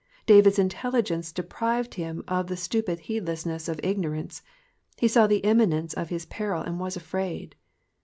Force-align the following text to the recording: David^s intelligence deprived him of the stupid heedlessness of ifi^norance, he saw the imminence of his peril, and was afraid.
David^s 0.25 0.57
intelligence 0.57 1.31
deprived 1.31 1.93
him 1.93 2.23
of 2.27 2.47
the 2.47 2.57
stupid 2.57 3.01
heedlessness 3.01 3.67
of 3.69 3.77
ifi^norance, 3.81 4.41
he 4.97 5.07
saw 5.07 5.27
the 5.27 5.45
imminence 5.45 5.93
of 5.93 6.09
his 6.09 6.25
peril, 6.25 6.63
and 6.63 6.79
was 6.79 6.95
afraid. 6.97 7.55